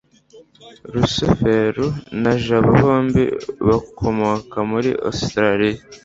[0.93, 1.85] rusufero
[2.21, 3.23] na jabo bombi
[3.67, 5.81] bakomoka muri ositaraliya